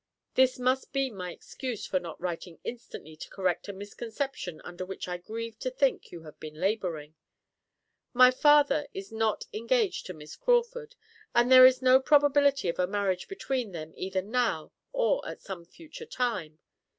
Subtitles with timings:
[0.33, 5.07] This must be my excuse for not writing instantly to correct a misconception under which
[5.07, 7.13] I grieve to think you have been labouring.
[8.11, 10.95] My father is not engaged to Miss Crawford,
[11.35, 15.65] and there is no probability of a marriage between them either now or at some
[15.65, 16.57] future time.